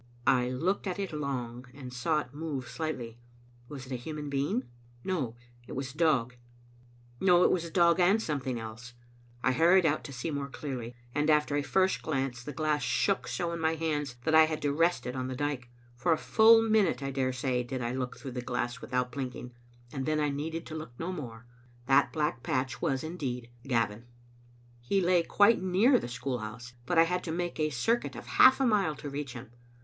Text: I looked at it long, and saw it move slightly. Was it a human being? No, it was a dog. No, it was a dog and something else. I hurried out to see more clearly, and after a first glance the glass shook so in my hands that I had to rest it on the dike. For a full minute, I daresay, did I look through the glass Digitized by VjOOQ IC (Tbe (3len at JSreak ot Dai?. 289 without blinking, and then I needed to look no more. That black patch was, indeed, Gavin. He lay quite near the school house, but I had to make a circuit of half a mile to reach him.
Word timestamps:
I 0.25 0.49
looked 0.49 0.87
at 0.87 0.97
it 0.97 1.13
long, 1.13 1.67
and 1.75 1.93
saw 1.93 2.21
it 2.21 2.33
move 2.33 2.67
slightly. 2.67 3.19
Was 3.69 3.85
it 3.85 3.91
a 3.91 3.95
human 3.97 4.31
being? 4.31 4.63
No, 5.03 5.35
it 5.67 5.73
was 5.73 5.93
a 5.93 5.97
dog. 5.99 6.33
No, 7.19 7.43
it 7.43 7.51
was 7.51 7.65
a 7.65 7.69
dog 7.69 7.99
and 7.99 8.19
something 8.19 8.59
else. 8.59 8.95
I 9.43 9.51
hurried 9.51 9.85
out 9.85 10.03
to 10.05 10.11
see 10.11 10.31
more 10.31 10.47
clearly, 10.49 10.95
and 11.13 11.29
after 11.29 11.55
a 11.55 11.61
first 11.61 12.01
glance 12.01 12.41
the 12.43 12.51
glass 12.51 12.81
shook 12.81 13.27
so 13.27 13.51
in 13.51 13.59
my 13.59 13.75
hands 13.75 14.15
that 14.23 14.33
I 14.33 14.45
had 14.45 14.59
to 14.63 14.73
rest 14.73 15.05
it 15.05 15.15
on 15.15 15.27
the 15.27 15.35
dike. 15.35 15.69
For 15.95 16.11
a 16.11 16.17
full 16.17 16.63
minute, 16.63 17.03
I 17.03 17.11
daresay, 17.11 17.61
did 17.61 17.83
I 17.83 17.91
look 17.93 18.17
through 18.17 18.31
the 18.31 18.41
glass 18.41 18.77
Digitized 18.77 18.81
by 18.81 18.87
VjOOQ 18.87 18.87
IC 18.87 18.89
(Tbe 18.89 18.89
(3len 18.89 18.95
at 18.95 19.05
JSreak 19.05 19.05
ot 19.05 19.05
Dai?. 19.05 19.05
289 19.05 19.05
without 19.05 19.11
blinking, 19.11 19.51
and 19.93 20.05
then 20.07 20.19
I 20.19 20.29
needed 20.29 20.65
to 20.65 20.75
look 20.75 20.99
no 20.99 21.11
more. 21.13 21.45
That 21.85 22.11
black 22.11 22.41
patch 22.41 22.81
was, 22.81 23.03
indeed, 23.03 23.51
Gavin. 23.67 24.05
He 24.79 24.99
lay 24.99 25.21
quite 25.21 25.61
near 25.61 25.99
the 25.99 26.07
school 26.07 26.39
house, 26.39 26.73
but 26.87 26.97
I 26.97 27.03
had 27.03 27.23
to 27.25 27.31
make 27.31 27.59
a 27.59 27.69
circuit 27.69 28.15
of 28.15 28.25
half 28.41 28.59
a 28.59 28.65
mile 28.65 28.95
to 28.95 29.07
reach 29.11 29.33
him. 29.33 29.51